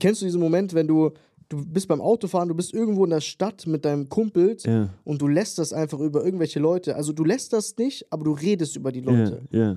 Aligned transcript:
kennst 0.00 0.20
du 0.20 0.24
diesen 0.26 0.40
Moment, 0.40 0.74
wenn 0.74 0.88
du, 0.88 1.10
du 1.48 1.64
bist 1.64 1.86
beim 1.86 2.00
Autofahren, 2.00 2.48
du 2.48 2.54
bist 2.54 2.74
irgendwo 2.74 3.04
in 3.04 3.10
der 3.10 3.20
Stadt 3.20 3.66
mit 3.66 3.84
deinem 3.84 4.08
Kumpel 4.08 4.56
Ja. 4.64 4.88
und 5.04 5.20
du 5.22 5.28
lässt 5.28 5.58
das 5.58 5.72
einfach 5.72 6.00
über 6.00 6.24
irgendwelche 6.24 6.58
Leute. 6.58 6.96
Also 6.96 7.12
du 7.12 7.24
lässt 7.24 7.52
das 7.52 7.76
nicht, 7.76 8.06
aber 8.12 8.24
du 8.24 8.32
redest 8.32 8.76
über 8.76 8.90
die 8.90 9.00
Leute. 9.02 9.42
Ja, 9.50 9.58
ja, 9.72 9.76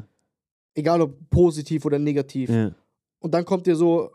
Egal 0.76 1.02
ob 1.02 1.30
positiv 1.30 1.86
oder 1.86 2.00
negativ. 2.00 2.50
Und 3.20 3.34
dann 3.34 3.46
kommt 3.46 3.68
dir 3.68 3.76
so, 3.76 4.10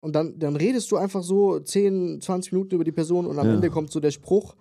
und 0.00 0.14
dann, 0.14 0.38
dann 0.38 0.56
redest 0.56 0.90
du 0.90 0.96
einfach 0.96 1.22
so 1.22 1.58
10, 1.60 2.20
20 2.20 2.52
Minuten 2.52 2.74
über 2.76 2.84
die 2.84 2.92
Person 2.92 3.26
und 3.26 3.38
am. 3.38 3.48
Ende 3.48 3.68
kommt 3.68 3.90
so 3.90 4.00
der 4.00 4.10
Spruch, 4.12 4.54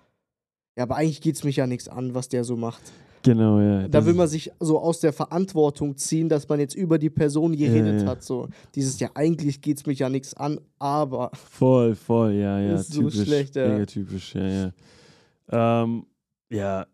ja, 0.75 0.83
aber 0.83 0.95
eigentlich 0.97 1.21
geht 1.21 1.35
es 1.35 1.43
mich 1.43 1.55
ja 1.55 1.67
nichts 1.67 1.87
an, 1.87 2.13
was 2.13 2.27
der 2.27 2.43
so 2.43 2.55
macht. 2.57 2.81
Genau, 3.23 3.59
ja. 3.59 3.87
Da 3.87 4.05
will 4.05 4.13
man 4.13 4.27
sich 4.27 4.51
so 4.59 4.79
aus 4.79 4.99
der 4.99 5.13
Verantwortung 5.13 5.97
ziehen, 5.97 6.29
dass 6.29 6.47
man 6.47 6.59
jetzt 6.59 6.75
über 6.75 6.97
die 6.97 7.09
Person 7.09 7.55
geredet 7.55 8.01
ja. 8.01 8.07
hat. 8.07 8.23
So 8.23 8.47
dieses, 8.75 8.99
ja, 8.99 9.09
eigentlich 9.15 9.61
geht 9.61 9.77
es 9.77 9.85
mich 9.85 9.99
ja 9.99 10.09
nichts 10.09 10.33
an, 10.33 10.59
aber. 10.79 11.31
Voll, 11.33 11.95
voll, 11.95 12.33
ja, 12.33 12.59
ja. 12.59 12.75
Ist 12.75 12.93
so 12.93 13.09
typisch, 13.09 13.23
schlecht, 13.23 13.55
ja. 13.55 13.69
Mega 13.69 13.85
typisch, 13.85 14.35
ja, 14.35 14.47
ja. 14.47 15.83
Ähm, 15.83 16.05
ja, 16.49 16.87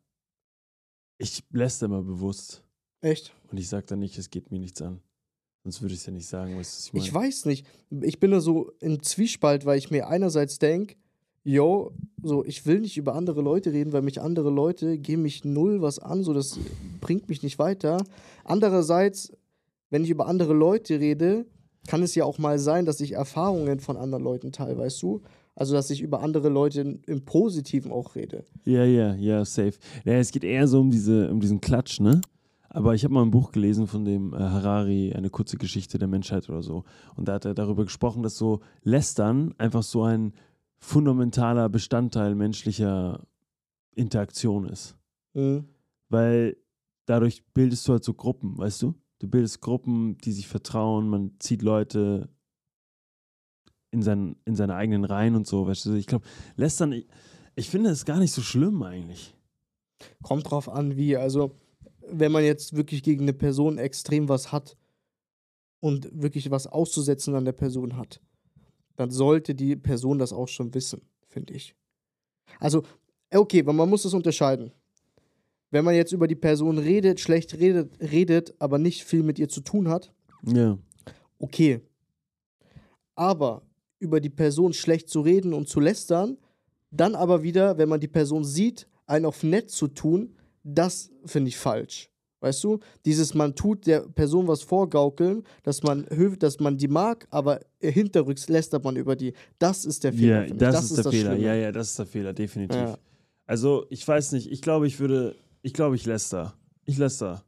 ich 1.17 1.44
lässt 1.52 1.83
immer 1.83 2.02
bewusst. 2.02 2.63
Echt? 3.02 3.33
Und 3.52 3.59
ich 3.59 3.69
sag 3.69 3.88
dann 3.88 3.99
nicht, 3.99 4.17
es 4.17 4.30
geht 4.30 4.52
mir 4.52 4.59
nichts 4.59 4.81
an. 4.81 5.02
Sonst 5.63 5.81
würde 5.81 5.94
ich 5.94 6.02
es 6.02 6.05
ja 6.05 6.11
nicht 6.11 6.27
sagen, 6.27 6.58
was 6.58 6.88
ich 6.88 6.94
meine? 6.94 7.05
Ich 7.05 7.13
weiß 7.13 7.45
nicht. 7.45 7.66
Ich 8.02 8.19
bin 8.19 8.31
da 8.31 8.41
so 8.41 8.71
im 8.80 9.02
Zwiespalt, 9.02 9.66
weil 9.66 9.77
ich 9.77 9.91
mir 9.91 10.08
einerseits 10.08 10.59
denke, 10.59 10.95
yo, 11.43 11.91
so, 12.21 12.43
ich 12.45 12.65
will 12.65 12.79
nicht 12.79 12.97
über 12.97 13.15
andere 13.15 13.41
Leute 13.41 13.73
reden, 13.73 13.93
weil 13.93 14.02
mich 14.02 14.21
andere 14.21 14.49
Leute 14.49 14.97
gehen 14.97 15.21
mich 15.21 15.43
null 15.43 15.81
was 15.81 15.99
an, 15.99 16.23
so, 16.23 16.33
das 16.33 16.59
bringt 17.02 17.29
mich 17.29 17.43
nicht 17.43 17.59
weiter. 17.59 18.03
Andererseits, 18.45 19.33
wenn 19.89 20.03
ich 20.03 20.09
über 20.09 20.27
andere 20.27 20.53
Leute 20.53 20.99
rede, 20.99 21.45
kann 21.88 22.02
es 22.02 22.16
ja 22.16 22.23
auch 22.23 22.38
mal 22.38 22.59
sein, 22.59 22.85
dass 22.85 23.02
ich 23.02 23.13
Erfahrungen 23.13 23.79
von 23.79 23.97
anderen 23.97 24.23
Leuten 24.23 24.52
teile, 24.52 24.77
weißt 24.77 25.02
du? 25.02 25.21
Also, 25.55 25.73
dass 25.73 25.89
ich 25.89 26.02
über 26.02 26.21
andere 26.21 26.49
Leute 26.49 26.99
im 27.05 27.25
Positiven 27.25 27.91
auch 27.91 28.16
rede. 28.16 28.44
Ja, 28.66 28.86
ja, 28.86 29.14
ja, 29.14 29.45
safe. 29.45 29.73
Ja, 30.03 30.14
es 30.14 30.31
geht 30.31 30.44
eher 30.44 30.67
so 30.67 30.80
um, 30.80 30.89
diese, 30.89 31.30
um 31.30 31.39
diesen 31.39 31.61
Klatsch, 31.61 31.99
ne? 31.99 32.21
Aber 32.69 32.95
ich 32.95 33.03
habe 33.03 33.14
mal 33.14 33.21
ein 33.21 33.30
Buch 33.30 33.52
gelesen 33.52 33.86
von 33.86 34.03
dem 34.03 34.33
äh, 34.33 34.38
Harari, 34.38 35.14
eine 35.14 35.30
kurze 35.30 35.58
Geschichte 35.58 35.99
der 35.99 36.08
Menschheit 36.08 36.49
oder 36.49 36.64
so. 36.64 36.86
Und 37.16 37.27
da 37.27 37.33
hat 37.33 37.45
er 37.45 37.53
darüber 37.53 37.83
gesprochen, 37.83 38.23
dass 38.23 38.36
so 38.36 38.61
Lästern 38.81 39.53
einfach 39.59 39.83
so 39.83 40.02
ein 40.02 40.33
fundamentaler 40.84 41.70
Bestandteil 41.70 42.36
menschlicher 42.36 43.26
Interaktion 43.95 44.67
ist. 44.67 44.98
Mhm. 45.34 45.66
Weil 46.09 46.58
dadurch 47.06 47.45
bildest 47.53 47.88
du 47.88 47.94
halt 47.94 48.03
so 48.03 48.14
Gruppen, 48.14 48.58
weißt 48.58 48.81
du? 48.81 48.94
Du 49.20 49.30
bildest 49.30 49.61
Gruppen, 49.61 50.17
die 50.17 50.34
sich 50.34 50.48
vertrauen, 50.48 51.08
man 51.08 51.39
zieht 51.39 51.61
Leute 51.61 52.30
in, 53.92 54.02
sein, 54.02 54.36
in 54.44 54.56
seine 54.56 54.76
eigenen 54.76 55.06
Reihen 55.06 55.36
und 55.36 55.48
so, 55.48 55.66
weißt 55.66 55.86
du? 55.86 55.94
Ich 55.94 56.06
glaube, 56.06 56.26
Lästern, 56.58 56.92
ich, 56.92 57.08
ich 57.56 57.70
finde 57.70 57.89
es 57.89 58.04
gar 58.04 58.20
nicht 58.20 58.34
so 58.34 58.42
schlimm 58.42 58.84
eigentlich. 58.84 59.34
Kommt 60.22 60.52
drauf 60.52 60.67
an, 60.67 60.98
wie. 60.98 61.16
Also, 61.16 61.56
wenn 62.09 62.34
man 62.34 62.44
jetzt 62.44 62.76
wirklich 62.76 63.04
gegen 63.04 63.22
eine 63.22 63.34
Person 63.34 63.78
extrem 63.78 64.28
was 64.28 64.52
hat 64.52 64.76
und 65.80 66.09
wirklich 66.11 66.52
was 66.52 66.67
auszusetzen 66.67 67.36
an 67.36 67.45
der 67.45 67.54
Person 67.54 67.95
hat, 67.95 68.20
dann 68.95 69.11
sollte 69.11 69.55
die 69.55 69.75
Person 69.75 70.19
das 70.19 70.33
auch 70.33 70.47
schon 70.47 70.73
wissen, 70.73 71.02
finde 71.27 71.53
ich. 71.53 71.75
Also, 72.59 72.83
okay, 73.33 73.61
aber 73.61 73.73
man 73.73 73.89
muss 73.89 74.05
es 74.05 74.13
unterscheiden. 74.13 74.72
Wenn 75.72 75.86
man 75.86 75.95
jetzt 75.95 76.11
über 76.11 76.27
die 76.27 76.36
Person 76.36 76.77
redet, 76.77 77.19
schlecht 77.19 77.55
redet, 77.59 77.99
redet, 77.99 78.53
aber 78.59 78.77
nicht 78.77 79.03
viel 79.03 79.23
mit 79.23 79.39
ihr 79.39 79.49
zu 79.49 79.61
tun 79.61 79.88
hat, 79.89 80.14
Ja. 80.45 80.77
okay. 81.39 81.81
Aber 83.16 83.64
über 83.99 84.19
die 84.19 84.30
Person 84.30 84.73
schlecht 84.73 85.09
zu 85.09 85.21
reden 85.21 85.53
und 85.53 85.67
zu 85.67 85.80
lästern, 85.80 86.38
dann 86.91 87.16
aber 87.16 87.41
wieder, 87.44 87.77
wenn 87.77 87.89
man 87.89 87.99
die 87.99 88.08
Person 88.08 88.44
sieht, 88.44 88.88
einen 89.08 89.25
auf 89.25 89.44
nett 89.44 89.71
zu 89.71 89.88
tun, 89.88 90.36
das 90.64 91.11
finde 91.25 91.49
ich 91.49 91.58
falsch. 91.58 92.10
Weißt 92.43 92.64
du? 92.65 92.80
Dieses, 93.05 93.33
man 93.33 93.55
tut 93.55 93.87
der 93.87 94.02
Person 94.02 94.48
was 94.49 94.61
vorgaukeln, 94.64 95.43
dass 95.64 95.81
man, 95.81 96.05
hö- 96.08 96.37
dass 96.37 96.59
man 96.59 96.77
die 96.77 96.89
mag, 96.89 97.26
aber 97.31 97.61
hinterrücks 97.80 98.49
lästert 98.49 98.83
man 98.83 98.98
über 98.98 99.15
die. 99.15 99.33
Das 99.59 99.86
ist 99.86 100.04
der 100.04 100.11
Fehler. 100.11 100.42
Ja, 100.42 100.43
ich. 100.43 100.54
das, 100.58 100.92
ist 100.92 100.98
der 100.98 101.11
Fehler. 101.11 101.31
Schlimme. 101.31 101.45
Ja, 101.45 101.55
ja, 101.55 101.71
das 101.71 101.92
ist 101.92 101.99
der 101.99 102.05
Fehler, 102.05 102.33
definitiv. 102.33 102.76
Ja. 102.77 102.98
Also, 103.45 103.86
ich 103.89 104.05
weiß 104.05 104.33
nicht, 104.33 104.52
ich 104.52 104.61
glaube, 104.61 104.87
ich 104.87 104.99
würde, 104.99 105.36
ich 105.61 105.73
glaube, 105.73 105.95
ich 105.95 106.05
läster. 106.05 106.54
Ich 106.86 106.98
läster. 106.98 107.45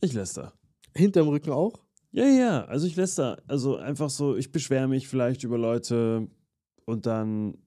Ich 0.00 0.14
läster. 0.14 0.54
Hinterm 0.96 1.28
Rücken 1.28 1.50
auch? 1.50 1.78
Ja, 2.10 2.24
ja, 2.24 2.64
also 2.64 2.86
ich 2.86 2.96
läster. 2.96 3.42
Also 3.46 3.76
einfach 3.76 4.08
so, 4.08 4.34
ich 4.34 4.50
beschwere 4.50 4.88
mich 4.88 5.08
vielleicht 5.08 5.44
über 5.44 5.58
Leute 5.58 6.26
und 6.86 7.04
dann, 7.04 7.58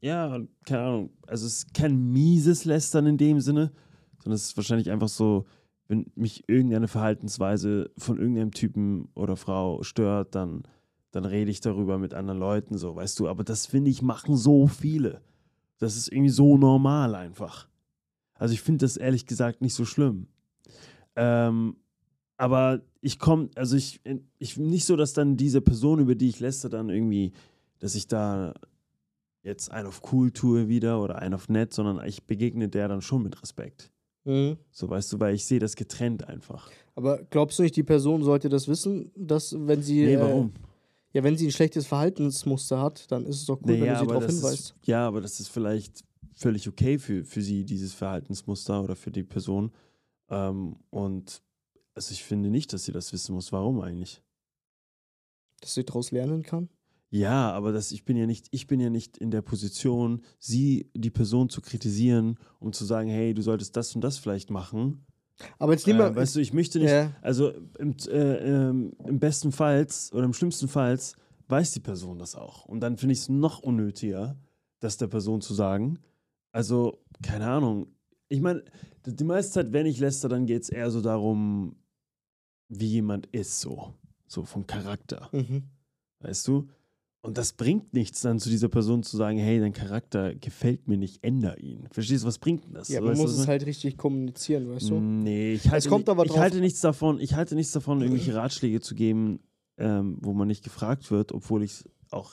ja, 0.00 0.38
keine 0.64 0.82
Ahnung. 0.82 1.10
Also 1.26 1.46
es 1.46 1.54
ist 1.64 1.74
kein 1.74 2.12
mieses 2.12 2.64
Lästern 2.64 3.06
in 3.06 3.16
dem 3.16 3.40
Sinne, 3.40 3.72
sondern 4.22 4.36
es 4.36 4.46
ist 4.46 4.56
wahrscheinlich 4.56 4.90
einfach 4.90 5.08
so, 5.08 5.46
wenn 5.88 6.10
mich 6.14 6.48
irgendeine 6.48 6.88
Verhaltensweise 6.88 7.90
von 7.96 8.18
irgendeinem 8.18 8.50
Typen 8.50 9.08
oder 9.14 9.36
Frau 9.36 9.82
stört, 9.82 10.34
dann, 10.34 10.64
dann 11.12 11.24
rede 11.24 11.50
ich 11.50 11.60
darüber 11.60 11.98
mit 11.98 12.14
anderen 12.14 12.40
Leuten, 12.40 12.76
so, 12.76 12.96
weißt 12.96 13.18
du. 13.20 13.28
Aber 13.28 13.44
das 13.44 13.66
finde 13.66 13.90
ich, 13.90 14.02
machen 14.02 14.36
so 14.36 14.66
viele. 14.66 15.22
Das 15.78 15.96
ist 15.96 16.12
irgendwie 16.12 16.30
so 16.30 16.56
normal 16.56 17.14
einfach. 17.14 17.68
Also 18.34 18.54
ich 18.54 18.62
finde 18.62 18.84
das 18.84 18.96
ehrlich 18.96 19.26
gesagt 19.26 19.60
nicht 19.60 19.74
so 19.74 19.84
schlimm. 19.84 20.26
Ähm, 21.14 21.76
aber 22.36 22.82
ich 23.00 23.18
komme, 23.18 23.50
also 23.54 23.76
ich, 23.76 24.00
ich 24.38 24.56
nicht 24.56 24.84
so, 24.84 24.96
dass 24.96 25.12
dann 25.12 25.36
diese 25.36 25.60
Person, 25.60 26.00
über 26.00 26.14
die 26.14 26.28
ich 26.28 26.40
lästere, 26.40 26.70
dann 26.70 26.90
irgendwie, 26.90 27.32
dass 27.78 27.94
ich 27.94 28.08
da 28.08 28.52
jetzt 29.42 29.70
einen 29.70 29.86
auf 29.86 30.12
cool 30.12 30.32
tue 30.32 30.68
wieder 30.68 31.00
oder 31.00 31.16
einen 31.18 31.34
auf 31.34 31.48
nett, 31.48 31.72
sondern 31.72 32.04
ich 32.06 32.24
begegne 32.24 32.68
der 32.68 32.88
dann 32.88 33.00
schon 33.00 33.22
mit 33.22 33.40
Respekt. 33.40 33.90
Mhm. 34.26 34.58
So 34.72 34.90
weißt 34.90 35.12
du, 35.12 35.20
weil 35.20 35.34
ich 35.34 35.46
sehe 35.46 35.60
das 35.60 35.76
getrennt 35.76 36.28
einfach. 36.28 36.70
Aber 36.96 37.22
glaubst 37.30 37.58
du 37.58 37.62
nicht, 37.62 37.76
die 37.76 37.84
Person 37.84 38.22
sollte 38.24 38.48
das 38.48 38.68
wissen, 38.68 39.12
dass 39.14 39.54
wenn 39.58 39.82
sie. 39.82 40.04
Nee, 40.04 40.14
äh, 40.14 40.20
warum? 40.20 40.52
Ja, 41.12 41.22
wenn 41.22 41.36
sie 41.36 41.46
ein 41.46 41.52
schlechtes 41.52 41.86
Verhaltensmuster 41.86 42.80
hat, 42.80 43.10
dann 43.10 43.24
ist 43.24 43.36
es 43.36 43.46
doch 43.46 43.60
cool, 43.62 43.72
Nee, 43.72 43.80
wenn 43.80 43.86
ja, 43.86 43.94
du 43.94 44.00
sie 44.00 44.06
darauf 44.08 44.26
hinweist. 44.26 44.58
Ist, 44.58 44.74
ja, 44.84 45.06
aber 45.06 45.20
das 45.20 45.40
ist 45.40 45.48
vielleicht 45.48 46.04
völlig 46.34 46.68
okay 46.68 46.98
für, 46.98 47.24
für 47.24 47.40
sie, 47.40 47.64
dieses 47.64 47.94
Verhaltensmuster 47.94 48.82
oder 48.82 48.96
für 48.96 49.10
die 49.10 49.22
Person. 49.22 49.72
Ähm, 50.28 50.76
und 50.90 51.40
also 51.94 52.12
ich 52.12 52.24
finde 52.24 52.50
nicht, 52.50 52.72
dass 52.72 52.84
sie 52.84 52.92
das 52.92 53.12
wissen 53.12 53.34
muss. 53.34 53.52
Warum 53.52 53.80
eigentlich? 53.80 54.22
Dass 55.60 55.74
sie 55.74 55.84
daraus 55.84 56.10
lernen 56.10 56.42
kann. 56.42 56.68
Ja, 57.10 57.52
aber 57.52 57.72
das, 57.72 57.92
ich 57.92 58.04
bin 58.04 58.16
ja 58.16 58.26
nicht, 58.26 58.48
ich 58.50 58.66
bin 58.66 58.80
ja 58.80 58.90
nicht 58.90 59.16
in 59.16 59.30
der 59.30 59.42
Position, 59.42 60.22
sie, 60.38 60.90
die 60.94 61.10
Person 61.10 61.48
zu 61.48 61.60
kritisieren, 61.60 62.38
um 62.58 62.72
zu 62.72 62.84
sagen, 62.84 63.08
hey, 63.08 63.32
du 63.32 63.42
solltest 63.42 63.76
das 63.76 63.94
und 63.94 64.02
das 64.02 64.18
vielleicht 64.18 64.50
machen. 64.50 65.06
Aber 65.58 65.72
jetzt 65.72 65.86
nehmen 65.86 66.00
wir. 66.00 66.06
Äh, 66.06 66.16
weißt 66.16 66.36
du, 66.36 66.40
ich 66.40 66.52
möchte 66.52 66.78
nicht, 66.78 66.90
ja, 66.90 67.12
also 67.22 67.52
im, 67.78 67.94
äh, 68.08 68.68
ähm, 68.68 68.92
im 69.04 69.18
besten 69.18 69.52
Falls 69.52 70.12
oder 70.12 70.24
im 70.24 70.32
schlimmsten 70.32 70.68
Falls 70.68 71.16
weiß 71.48 71.72
die 71.72 71.80
Person 71.80 72.18
das 72.18 72.34
auch. 72.34 72.64
Und 72.64 72.80
dann 72.80 72.96
finde 72.96 73.12
ich 73.12 73.20
es 73.20 73.28
noch 73.28 73.60
unnötiger, 73.60 74.36
das 74.80 74.96
der 74.96 75.06
Person 75.06 75.40
zu 75.40 75.54
sagen. 75.54 75.98
Also, 76.52 77.04
keine 77.22 77.46
Ahnung. 77.46 77.88
Ich 78.28 78.40
meine, 78.40 78.64
die 79.04 79.14
die 79.14 79.24
meiste 79.24 79.52
Zeit, 79.52 79.72
wenn 79.72 79.86
ich 79.86 80.00
läster, 80.00 80.28
dann 80.28 80.46
geht 80.46 80.62
es 80.62 80.68
eher 80.68 80.90
so 80.90 81.00
darum, 81.00 81.76
wie 82.68 82.86
jemand 82.86 83.26
ist, 83.26 83.60
so. 83.60 83.94
So 84.26 84.44
vom 84.44 84.66
Charakter. 84.66 85.28
mhm. 85.32 85.64
Weißt 86.20 86.48
du? 86.48 86.68
Und 87.26 87.36
das 87.38 87.52
bringt 87.52 87.92
nichts, 87.92 88.20
dann 88.20 88.38
zu 88.38 88.48
dieser 88.48 88.68
Person 88.68 89.02
zu 89.02 89.16
sagen, 89.16 89.38
hey, 89.38 89.58
dein 89.58 89.72
Charakter 89.72 90.34
gefällt 90.34 90.86
mir 90.86 90.96
nicht, 90.96 91.24
änder 91.24 91.58
ihn. 91.58 91.88
Verstehst 91.90 92.22
du, 92.22 92.28
was 92.28 92.38
bringt 92.38 92.64
denn 92.64 92.74
das? 92.74 92.88
ja, 92.88 93.00
man 93.00 93.10
weißt 93.10 93.20
muss 93.22 93.32
es 93.32 93.42
ich 93.42 93.48
halt 93.48 93.66
richtig 93.66 93.96
kommunizieren, 93.96 94.68
weißt 94.68 94.90
du? 94.90 94.94
meine? 94.94 95.06
Nee, 95.24 95.54
ich 95.54 95.68
halte, 95.68 95.88
kommt 95.88 96.06
ni- 96.06 96.10
aber 96.12 96.24
ich 96.24 96.30
drauf- 96.30 96.40
halte 96.40 96.60
nichts 96.60 96.80
davon, 96.80 97.18
ich 97.20 97.34
halte 97.34 97.54
nichts 97.56 97.72
davon, 97.72 98.00
irgendwelche 98.02 98.34
Ratschläge 98.34 98.80
zu 98.80 98.94
geben, 98.94 99.40
ähm, 99.78 100.18
wo 100.22 100.32
man 100.34 100.46
nicht 100.48 100.62
gefragt 100.62 101.10
wird, 101.10 101.32
obwohl 101.32 101.62
ich 101.64 101.72
es 101.72 101.84
auch 102.10 102.32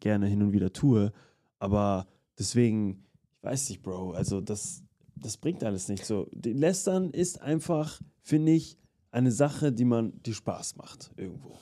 gerne 0.00 0.26
hin 0.26 0.42
und 0.42 0.52
wieder 0.52 0.72
tue. 0.72 1.12
Aber 1.58 2.06
deswegen, 2.38 3.04
ich 3.38 3.42
weiß 3.44 3.68
nicht, 3.70 3.82
Bro, 3.82 4.12
also 4.12 4.40
das, 4.42 4.82
das 5.16 5.38
bringt 5.38 5.64
alles 5.64 5.88
nicht 5.88 6.04
so. 6.04 6.28
Lästern 6.44 7.10
ist 7.10 7.40
einfach, 7.40 8.00
finde 8.20 8.52
ich, 8.52 8.76
eine 9.10 9.32
Sache, 9.32 9.72
die 9.72 9.84
man, 9.86 10.12
die 10.26 10.34
Spaß 10.34 10.76
macht 10.76 11.12
irgendwo. 11.16 11.52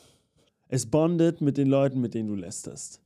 Es 0.72 0.86
bondet 0.86 1.42
mit 1.42 1.58
den 1.58 1.68
Leuten, 1.68 2.00
mit 2.00 2.14
denen 2.14 2.30
du 2.30 2.34
lästerst. 2.34 3.02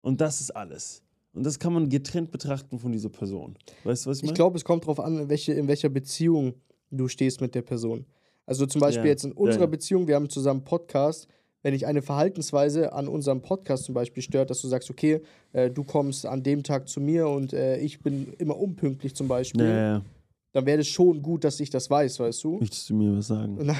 Und 0.00 0.20
das 0.20 0.40
ist 0.40 0.50
alles. 0.50 1.04
Und 1.32 1.46
das 1.46 1.60
kann 1.60 1.72
man 1.72 1.88
getrennt 1.88 2.32
betrachten 2.32 2.80
von 2.80 2.90
dieser 2.90 3.10
Person. 3.10 3.54
Weißt 3.84 4.04
du, 4.04 4.10
was 4.10 4.16
ich 4.16 4.24
meine? 4.24 4.32
Ich 4.32 4.34
glaube, 4.34 4.56
es 4.56 4.64
kommt 4.64 4.82
darauf 4.82 4.98
an, 4.98 5.20
in, 5.20 5.28
welche, 5.28 5.52
in 5.52 5.68
welcher 5.68 5.88
Beziehung 5.88 6.54
du 6.90 7.06
stehst 7.06 7.40
mit 7.40 7.54
der 7.54 7.62
Person. 7.62 8.04
Also 8.44 8.66
zum 8.66 8.80
Beispiel 8.80 9.04
Ja, 9.04 9.10
jetzt 9.10 9.24
in 9.24 9.30
unserer 9.30 9.60
ja. 9.60 9.66
Beziehung, 9.66 10.08
wir 10.08 10.16
haben 10.16 10.28
zusammen 10.28 10.62
einen 10.62 10.64
Podcast. 10.64 11.28
Wenn 11.62 11.74
dich 11.74 11.86
eine 11.86 12.02
Verhaltensweise 12.02 12.92
an 12.92 13.06
unserem 13.06 13.40
Podcast 13.40 13.84
zum 13.84 13.94
Beispiel 13.94 14.24
stört, 14.24 14.50
dass 14.50 14.60
du 14.60 14.66
sagst, 14.66 14.90
okay, 14.90 15.20
äh, 15.52 15.70
du 15.70 15.84
kommst 15.84 16.26
an 16.26 16.42
dem 16.42 16.64
Tag 16.64 16.88
zu 16.88 17.00
mir 17.00 17.28
und 17.28 17.52
äh, 17.52 17.78
ich 17.78 18.00
bin 18.00 18.32
immer 18.38 18.58
unpünktlich 18.58 19.14
zum 19.14 19.28
Beispiel, 19.28 19.64
ja, 19.64 19.76
ja. 19.76 20.02
Dann 20.54 20.66
wäre 20.66 20.80
es 20.80 20.88
schon 20.88 21.20
gut, 21.20 21.42
dass 21.42 21.58
ich 21.58 21.68
das 21.68 21.90
weiß, 21.90 22.20
weißt 22.20 22.44
du? 22.44 22.58
Möchtest 22.58 22.88
du 22.88 22.94
mir 22.94 23.16
was 23.16 23.26
sagen? 23.26 23.58
Nein, 23.60 23.76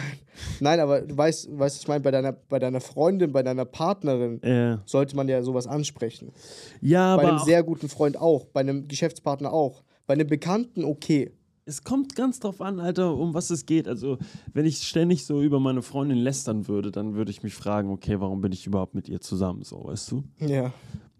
nein, 0.58 0.80
aber 0.80 1.02
du 1.02 1.16
weißt, 1.16 1.56
weißt 1.56 1.80
ich 1.80 1.86
meine, 1.86 2.00
bei 2.00 2.10
deiner, 2.10 2.32
bei 2.32 2.58
deiner 2.58 2.80
Freundin, 2.80 3.32
bei 3.32 3.44
deiner 3.44 3.64
Partnerin 3.64 4.40
Ja, 4.44 4.82
sollte 4.84 5.14
man 5.14 5.28
ja 5.28 5.40
sowas 5.44 5.68
ansprechen. 5.68 6.32
ja 6.80 7.14
bei 7.14 7.22
aber 7.22 7.28
einem 7.30 7.38
auch, 7.38 7.44
sehr 7.46 7.62
guten 7.62 7.88
Freund 7.88 8.18
auch, 8.18 8.46
bei 8.46 8.60
einem 8.60 8.88
Geschäftspartner 8.88 9.52
auch, 9.52 9.84
bei 10.08 10.14
einem 10.14 10.26
Bekannten 10.26 10.84
okay. 10.84 11.30
es 11.64 11.84
kommt 11.84 12.16
ganz 12.16 12.40
drauf 12.40 12.60
an, 12.60 12.80
Alter, 12.80 13.16
um 13.16 13.34
was 13.34 13.50
es 13.50 13.66
geht. 13.66 13.86
Also, 13.86 14.18
wenn 14.52 14.66
ich 14.66 14.78
ständig 14.78 15.24
so 15.26 15.40
über 15.40 15.60
meine 15.60 15.80
Freundin 15.80 16.18
lästern 16.18 16.66
würde, 16.66 16.90
dann 16.90 17.14
würde 17.14 17.30
ich 17.30 17.44
mich 17.44 17.54
fragen, 17.54 17.88
okay, 17.90 18.18
warum 18.18 18.40
bin 18.40 18.50
ich 18.50 18.66
überhaupt 18.66 18.96
mit 18.96 19.08
ihr 19.08 19.20
zusammen, 19.20 19.62
so, 19.62 19.84
weißt 19.84 20.10
du? 20.10 20.24
Ja. 20.40 20.72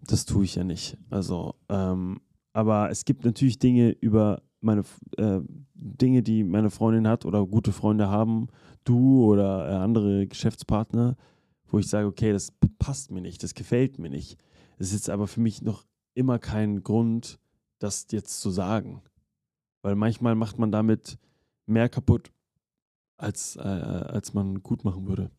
Das 0.05 0.25
tue 0.25 0.43
ich 0.43 0.55
ja 0.55 0.65
nicht. 0.65 0.97
Also, 1.09 1.55
ähm, 1.69 2.19
aber 2.51 2.89
es 2.91 3.05
gibt 3.05 3.23
natürlich 3.23 3.57
Dinge 3.57 3.91
über 4.01 4.41
meine 4.61 4.83
äh, 5.17 5.39
Dinge, 5.73 6.23
die 6.23 6.43
meine 6.43 6.69
Freundin 6.69 7.07
hat 7.07 7.25
oder 7.25 7.45
gute 7.45 7.71
Freunde 7.71 8.09
haben, 8.09 8.47
du 8.83 9.25
oder 9.25 9.69
äh, 9.69 9.73
andere 9.75 10.27
Geschäftspartner, 10.27 11.15
wo 11.67 11.79
ich 11.79 11.87
sage, 11.87 12.07
okay, 12.07 12.31
das 12.31 12.53
passt 12.79 13.11
mir 13.11 13.21
nicht, 13.21 13.43
das 13.43 13.53
gefällt 13.53 13.99
mir 13.99 14.09
nicht. 14.09 14.37
Es 14.77 14.87
ist 14.87 14.93
jetzt 14.93 15.09
aber 15.09 15.27
für 15.27 15.39
mich 15.39 15.61
noch 15.61 15.85
immer 16.13 16.39
kein 16.39 16.83
Grund, 16.83 17.39
das 17.79 18.07
jetzt 18.11 18.41
zu 18.41 18.49
sagen. 18.49 19.01
Weil 19.81 19.95
manchmal 19.95 20.35
macht 20.35 20.57
man 20.57 20.71
damit 20.71 21.17
mehr 21.65 21.89
kaputt, 21.89 22.31
als, 23.17 23.55
äh, 23.57 23.61
als 23.61 24.33
man 24.33 24.61
gut 24.61 24.83
machen 24.83 25.07
würde. 25.07 25.31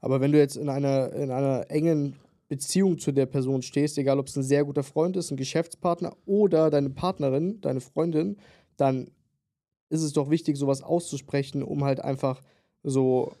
Aber 0.00 0.20
wenn 0.20 0.32
du 0.32 0.38
jetzt 0.38 0.56
in 0.56 0.68
einer, 0.68 1.12
in 1.12 1.30
einer 1.30 1.70
engen 1.70 2.16
Beziehung 2.48 2.98
zu 2.98 3.12
der 3.12 3.26
Person 3.26 3.62
stehst, 3.62 3.98
egal 3.98 4.18
ob 4.18 4.26
es 4.26 4.36
ein 4.36 4.42
sehr 4.42 4.64
guter 4.64 4.82
Freund 4.82 5.16
ist, 5.16 5.30
ein 5.30 5.36
Geschäftspartner 5.36 6.16
oder 6.24 6.70
deine 6.70 6.90
Partnerin, 6.90 7.60
deine 7.60 7.80
Freundin, 7.80 8.38
dann 8.80 9.10
ist 9.90 10.02
es 10.02 10.12
doch 10.12 10.30
wichtig, 10.30 10.56
sowas 10.56 10.82
auszusprechen, 10.82 11.62
um 11.62 11.84
halt 11.84 12.00
einfach 12.00 12.42
so 12.82 13.32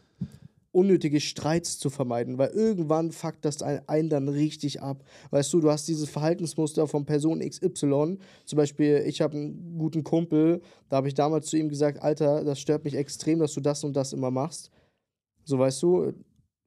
unnötige 0.70 1.20
Streits 1.20 1.78
zu 1.78 1.90
vermeiden, 1.90 2.38
weil 2.38 2.50
irgendwann 2.50 3.10
fuckt 3.10 3.44
das 3.44 3.62
ein- 3.62 3.86
einen 3.88 4.08
dann 4.10 4.28
richtig 4.28 4.82
ab. 4.82 5.02
Weißt 5.30 5.52
du, 5.52 5.60
du 5.60 5.70
hast 5.70 5.88
dieses 5.88 6.08
Verhaltensmuster 6.10 6.86
von 6.86 7.04
Person 7.06 7.40
XY. 7.40 8.18
Zum 8.44 8.56
Beispiel, 8.56 9.02
ich 9.06 9.20
habe 9.20 9.36
einen 9.36 9.78
guten 9.78 10.04
Kumpel, 10.04 10.60
da 10.88 10.96
habe 10.96 11.08
ich 11.08 11.14
damals 11.14 11.46
zu 11.46 11.56
ihm 11.56 11.68
gesagt, 11.68 12.02
Alter, 12.02 12.44
das 12.44 12.60
stört 12.60 12.84
mich 12.84 12.94
extrem, 12.94 13.38
dass 13.38 13.54
du 13.54 13.60
das 13.60 13.82
und 13.82 13.94
das 13.94 14.12
immer 14.12 14.30
machst. 14.30 14.70
So 15.44 15.58
weißt 15.58 15.82
du, 15.82 16.12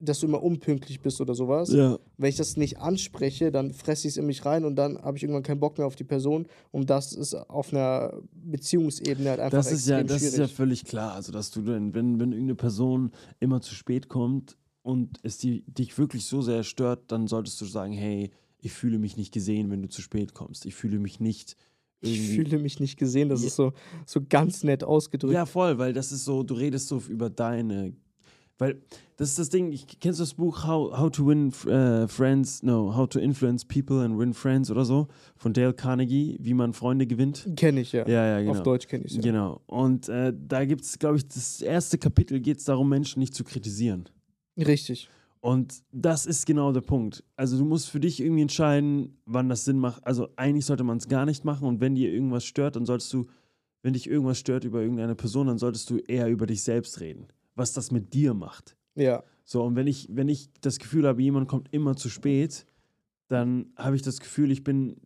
dass 0.03 0.19
du 0.19 0.25
immer 0.27 0.41
unpünktlich 0.41 0.99
bist 1.01 1.21
oder 1.21 1.35
sowas. 1.35 1.71
Ja. 1.71 1.97
Wenn 2.17 2.29
ich 2.29 2.35
das 2.37 2.57
nicht 2.57 2.79
anspreche, 2.79 3.51
dann 3.51 3.71
fresse 3.73 4.07
ich 4.07 4.13
es 4.13 4.17
in 4.17 4.25
mich 4.25 4.43
rein 4.45 4.65
und 4.65 4.75
dann 4.75 4.97
habe 5.01 5.17
ich 5.17 5.23
irgendwann 5.23 5.43
keinen 5.43 5.59
Bock 5.59 5.77
mehr 5.77 5.85
auf 5.87 5.95
die 5.95 6.03
Person. 6.03 6.47
Und 6.71 6.89
das 6.89 7.13
ist 7.13 7.35
auf 7.35 7.71
einer 7.71 8.21
Beziehungsebene 8.33 9.29
halt 9.29 9.39
einfach 9.39 9.57
Das 9.57 9.71
ist 9.71 9.87
ja, 9.87 10.03
das 10.03 10.17
ist 10.21 10.31
ja 10.33 10.37
schwierig. 10.45 10.53
völlig 10.53 10.85
klar. 10.85 11.13
Also, 11.13 11.31
dass 11.31 11.51
du 11.51 11.61
dann, 11.61 11.93
wenn, 11.93 12.19
wenn 12.19 12.31
irgendeine 12.31 12.55
Person 12.55 13.11
immer 13.39 13.61
zu 13.61 13.73
spät 13.75 14.09
kommt 14.09 14.57
und 14.81 15.19
es 15.23 15.37
die, 15.37 15.63
dich 15.67 15.97
wirklich 15.97 16.25
so 16.25 16.41
sehr 16.41 16.63
stört, 16.63 17.11
dann 17.11 17.27
solltest 17.27 17.59
du 17.61 17.65
sagen, 17.65 17.93
hey, 17.93 18.31
ich 18.59 18.71
fühle 18.73 18.99
mich 18.99 19.17
nicht 19.17 19.33
gesehen, 19.33 19.69
wenn 19.71 19.81
du 19.81 19.89
zu 19.89 20.01
spät 20.01 20.33
kommst. 20.33 20.65
Ich 20.65 20.75
fühle 20.75 20.99
mich 20.99 21.19
nicht 21.19 21.55
ich 22.03 22.19
fühle 22.31 22.57
mich 22.57 22.79
nicht 22.79 22.97
gesehen, 22.97 23.29
das 23.29 23.41
Ja. 23.41 23.47
ist 23.47 23.55
so, 23.57 23.73
so 24.07 24.21
ganz 24.27 24.63
nett 24.63 24.83
ausgedrückt. 24.83 25.35
ja, 25.35 25.45
voll, 25.45 25.77
weil 25.77 25.93
das 25.93 26.11
ist 26.11 26.25
so, 26.25 26.41
du 26.41 26.55
redest 26.55 26.87
so 26.87 26.97
über 27.07 27.29
deine. 27.29 27.93
Weil 28.61 28.79
das 29.17 29.29
ist 29.29 29.39
das 29.39 29.49
Ding, 29.49 29.71
ich, 29.71 29.87
kennst 29.99 30.19
du 30.19 30.21
das 30.21 30.35
Buch 30.35 30.67
How, 30.67 30.95
How 30.95 31.09
to 31.09 31.25
Win 31.25 31.51
äh, 31.65 32.07
Friends, 32.07 32.61
no, 32.61 32.95
How 32.95 33.09
to 33.09 33.17
Influence 33.17 33.65
People 33.65 34.01
and 34.01 34.19
Win 34.19 34.35
Friends 34.35 34.69
oder 34.69 34.85
so? 34.85 35.07
Von 35.35 35.51
Dale 35.51 35.73
Carnegie, 35.73 36.37
wie 36.39 36.53
man 36.53 36.73
Freunde 36.73 37.07
gewinnt? 37.07 37.47
Kenne 37.55 37.81
ich 37.81 37.91
ja. 37.91 38.07
Ja, 38.07 38.27
ja, 38.27 38.39
genau. 38.41 38.51
Auf 38.51 38.61
Deutsch 38.61 38.87
kenne 38.87 39.05
ich 39.05 39.13
es 39.13 39.17
ja. 39.17 39.23
Genau. 39.23 39.61
Und 39.65 40.09
äh, 40.09 40.31
da 40.47 40.63
gibt 40.65 40.83
es, 40.83 40.99
glaube 40.99 41.17
ich, 41.17 41.27
das 41.27 41.63
erste 41.63 41.97
Kapitel 41.97 42.39
geht 42.39 42.59
es 42.59 42.65
darum, 42.65 42.87
Menschen 42.87 43.19
nicht 43.19 43.33
zu 43.33 43.43
kritisieren. 43.43 44.07
Richtig. 44.55 45.09
Und 45.39 45.81
das 45.91 46.27
ist 46.27 46.45
genau 46.45 46.71
der 46.71 46.81
Punkt. 46.81 47.23
Also 47.35 47.57
du 47.57 47.65
musst 47.65 47.89
für 47.89 47.99
dich 47.99 48.19
irgendwie 48.19 48.43
entscheiden, 48.43 49.17
wann 49.25 49.49
das 49.49 49.65
Sinn 49.65 49.79
macht. 49.79 50.05
Also 50.05 50.29
eigentlich 50.35 50.67
sollte 50.67 50.83
man 50.83 50.97
es 50.97 51.07
gar 51.07 51.25
nicht 51.25 51.43
machen 51.45 51.67
und 51.67 51.81
wenn 51.81 51.95
dir 51.95 52.13
irgendwas 52.13 52.45
stört, 52.45 52.75
dann 52.75 52.85
solltest 52.85 53.11
du, 53.11 53.25
wenn 53.81 53.93
dich 53.93 54.07
irgendwas 54.07 54.37
stört 54.37 54.65
über 54.65 54.81
irgendeine 54.81 55.15
Person, 55.15 55.47
dann 55.47 55.57
solltest 55.57 55.89
du 55.89 55.97
eher 55.97 56.29
über 56.29 56.45
dich 56.45 56.61
selbst 56.61 56.99
reden, 56.99 57.25
was 57.55 57.73
das 57.73 57.91
mit 57.91 58.13
dir 58.13 58.33
macht. 58.33 58.75
Ja. 58.95 59.23
So, 59.43 59.63
und 59.63 59.75
wenn 59.75 59.87
ich, 59.87 60.07
wenn 60.11 60.29
ich 60.29 60.49
das 60.61 60.79
Gefühl 60.79 61.07
habe, 61.07 61.21
jemand 61.21 61.47
kommt 61.47 61.73
immer 61.73 61.95
zu 61.95 62.09
spät, 62.09 62.65
dann 63.27 63.71
habe 63.75 63.95
ich 63.95 64.01
das 64.01 64.19
Gefühl, 64.19 64.51
ich 64.51 64.63
bin 64.63 64.97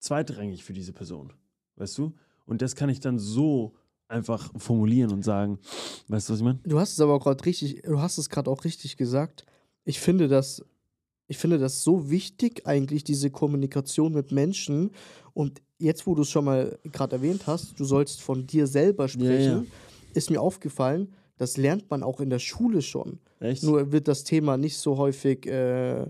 zweitrangig 0.00 0.64
für 0.64 0.72
diese 0.72 0.92
Person. 0.92 1.32
Weißt 1.76 1.96
du? 1.98 2.14
Und 2.46 2.62
das 2.62 2.74
kann 2.74 2.88
ich 2.88 3.00
dann 3.00 3.18
so 3.18 3.74
einfach 4.08 4.52
formulieren 4.56 5.12
und 5.12 5.24
sagen, 5.24 5.58
weißt 6.08 6.28
du, 6.28 6.32
was 6.32 6.40
ich 6.40 6.44
meine? 6.44 6.60
Du 6.64 6.78
hast 6.78 6.92
es 6.92 7.00
aber 7.00 7.18
gerade 7.18 7.44
richtig, 7.44 7.82
du 7.82 8.00
hast 8.00 8.18
es 8.18 8.30
gerade 8.30 8.50
auch 8.50 8.64
richtig 8.64 8.96
gesagt. 8.96 9.44
Ich 9.84 10.00
finde 10.00 10.28
das, 10.28 10.64
ich 11.26 11.38
finde 11.38 11.58
das 11.58 11.82
so 11.82 12.08
wichtig, 12.08 12.66
eigentlich, 12.66 13.04
diese 13.04 13.30
Kommunikation 13.30 14.12
mit 14.12 14.30
Menschen. 14.30 14.90
Und 15.34 15.60
jetzt, 15.78 16.06
wo 16.06 16.14
du 16.14 16.22
es 16.22 16.30
schon 16.30 16.44
mal 16.44 16.78
gerade 16.84 17.16
erwähnt 17.16 17.46
hast, 17.46 17.78
du 17.78 17.84
sollst 17.84 18.22
von 18.22 18.46
dir 18.46 18.66
selber 18.66 19.08
sprechen, 19.08 19.64
ja. 19.64 19.70
ist 20.14 20.30
mir 20.30 20.40
aufgefallen, 20.40 21.12
das 21.38 21.56
lernt 21.56 21.90
man 21.90 22.02
auch 22.02 22.20
in 22.20 22.30
der 22.30 22.38
Schule 22.38 22.82
schon. 22.82 23.18
Echt? 23.40 23.62
Nur 23.62 23.92
wird 23.92 24.08
das 24.08 24.24
Thema 24.24 24.56
nicht 24.56 24.78
so 24.78 24.96
häufig 24.96 25.46
äh, 25.46 26.06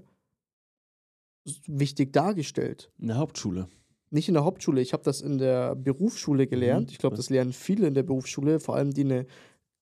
wichtig 1.67 2.13
dargestellt. 2.13 2.91
in 2.99 3.09
der 3.09 3.19
Hauptschule. 3.19 3.69
Nicht 4.11 4.29
in 4.29 4.35
der 4.35 4.45
Hauptschule, 4.45 4.81
ich 4.81 4.93
habe 4.93 5.03
das 5.03 5.21
in 5.21 5.39
der 5.39 5.75
Berufsschule 5.75 6.47
gelernt. 6.47 6.87
Mhm. 6.87 6.93
Ich 6.93 6.99
glaube, 6.99 7.17
das 7.17 7.29
lernen 7.29 7.53
viele 7.53 7.89
in 7.89 7.95
der 7.95 8.05
Berufsschule, 8.05 8.61
vor 8.61 8.77
allem 8.77 8.93
die 8.93 9.03
eine 9.03 9.27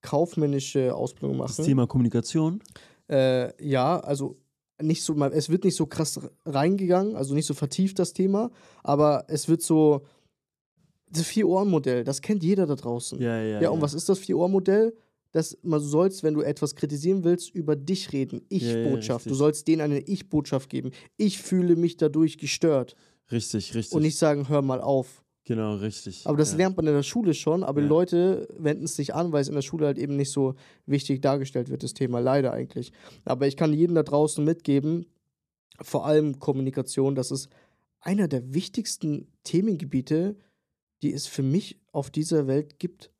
kaufmännische 0.01 0.95
Ausbildung 0.95 1.37
machen. 1.37 1.53
Das 1.57 1.65
Thema 1.65 1.87
Kommunikation. 1.87 2.61
Äh, 3.09 3.51
ja, 3.63 3.99
also 3.99 4.37
nicht 4.81 5.03
so, 5.03 5.15
es 5.25 5.49
wird 5.49 5.63
nicht 5.63 5.75
so 5.75 5.85
krass 5.85 6.19
reingegangen, 6.45 7.15
also 7.15 7.33
nicht 7.33 7.45
so 7.45 7.53
vertieft 7.53 7.99
das 7.99 8.13
Thema, 8.13 8.51
aber 8.83 9.25
es 9.27 9.47
wird 9.47 9.61
so 9.61 10.05
das 11.09 11.23
Vier-Ohren-Modell, 11.23 12.03
das 12.03 12.21
kennt 12.21 12.43
jeder 12.43 12.65
da 12.65 12.75
draußen. 12.75 13.21
Ja, 13.21 13.41
ja. 13.41 13.61
Ja, 13.61 13.69
und 13.69 13.81
was 13.81 13.93
ist 13.93 14.09
das 14.09 14.19
Vier-Ohren-Modell? 14.19 14.93
Das, 15.35 15.57
man 15.63 15.81
sollst, 15.81 16.23
wenn 16.23 16.33
du 16.33 16.39
etwas 16.39 16.75
kritisieren 16.75 17.25
willst, 17.25 17.53
über 17.53 17.75
dich 17.75 18.13
reden. 18.13 18.45
Ich-Botschaft. 18.47 19.25
richtig. 19.25 19.31
du 19.31 19.35
sollst 19.35 19.67
denen 19.67 19.81
eine 19.81 19.99
Ich-Botschaft 19.99 20.69
geben. 20.69 20.91
Ich 21.17 21.39
fühle 21.39 21.75
mich 21.75 21.97
dadurch 21.97 22.37
gestört. 22.37 22.95
Richtig, 23.29 23.75
richtig. 23.75 23.93
Und 23.93 24.03
nicht 24.03 24.17
sagen, 24.17 24.47
hör 24.47 24.61
mal 24.61 24.79
auf. 24.79 25.25
genau, 25.43 25.75
richtig. 25.75 26.21
Aber 26.25 26.37
das 26.37 26.51
ja. 26.51 26.59
lernt 26.59 26.77
man 26.77 26.87
in 26.87 26.93
der 26.93 27.03
Schule 27.03 27.33
schon, 27.33 27.65
aber 27.65 27.81
Ja. 27.81 27.87
Leute 27.87 28.47
wenden 28.57 28.85
es 28.85 28.97
nicht 28.97 29.13
an, 29.13 29.33
weil 29.33 29.41
es 29.41 29.49
in 29.49 29.55
der 29.55 29.61
Schule 29.61 29.87
halt 29.87 29.97
eben 29.97 30.15
nicht 30.15 30.31
so 30.31 30.55
wichtig 30.85 31.21
dargestellt 31.21 31.67
wird, 31.67 31.83
das 31.83 31.93
Thema. 31.93 32.19
Leider 32.19 32.53
eigentlich. 32.53 32.93
Aber 33.25 33.45
ich 33.45 33.57
kann 33.57 33.73
jedem 33.73 33.95
da 33.95 34.03
draußen 34.03 34.41
mitgeben, 34.41 35.05
vor 35.81 36.05
allem 36.05 36.39
Kommunikation, 36.39 37.13
das 37.13 37.29
ist 37.31 37.49
einer 37.99 38.29
der 38.29 38.53
wichtigsten 38.53 39.27
Themengebiete, 39.43 40.37
die 41.01 41.11
es 41.11 41.27
für 41.27 41.43
mich 41.43 41.77
auf 41.91 42.09
dieser 42.09 42.47
Welt 42.47 42.79
gibt. 42.79 43.11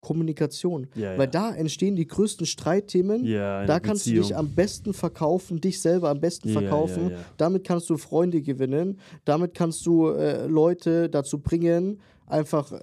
Kommunikation. 0.00 0.86
Ja, 0.94 1.12
ja. 1.12 1.18
Weil 1.18 1.28
da 1.28 1.54
entstehen 1.54 1.96
die 1.96 2.06
größten 2.06 2.46
Streitthemen. 2.46 3.24
ja, 3.24 3.66
da 3.66 3.80
kannst 3.80 4.06
du 4.06 4.10
dich 4.10 4.20
Beziehung. 4.20 4.38
am 4.38 4.54
besten 4.54 4.94
verkaufen, 4.94 5.60
dich 5.60 5.80
selber 5.80 6.10
am 6.10 6.20
besten 6.20 6.50
verkaufen. 6.50 7.12
Damit 7.36 7.64
kannst 7.64 7.90
du 7.90 7.96
Freunde 7.96 8.40
gewinnen. 8.42 9.00
Damit 9.24 9.54
kannst 9.54 9.84
du 9.86 10.08
äh, 10.08 10.46
Leute 10.46 11.08
dazu 11.08 11.40
bringen, 11.40 12.00
einfach, 12.26 12.72
äh, 12.72 12.80